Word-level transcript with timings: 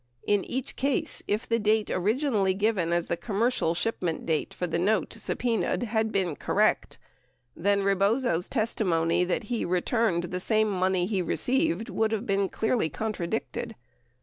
In 0.25 0.43
each 0.45 0.75
case, 0.75 1.21
if 1.27 1.47
the 1.47 1.59
date 1.59 1.89
origi 1.89 2.31
nally 2.31 2.55
given 2.55 2.91
as 2.91 3.05
the 3.05 3.15
commercial 3.15 3.75
shipment 3.75 4.25
date 4.25 4.51
for 4.51 4.65
the 4.65 4.79
note 4.79 5.11
subpenaed 5.13 5.83
had 5.83 6.11
been 6.11 6.35
correct, 6.35 6.97
then 7.55 7.83
Rebozo's 7.83 8.49
testimony 8.49 9.23
that 9.25 9.43
he 9.43 9.63
returned 9.63 10.23
the 10.23 10.39
same 10.39 10.71
money 10.71 11.05
he 11.05 11.21
received 11.21 11.87
would 11.91 12.11
have 12.13 12.25
been 12.25 12.49
clearly 12.49 12.89
contradicted. 12.89 13.75